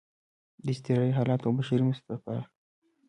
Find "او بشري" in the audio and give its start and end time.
1.47-1.83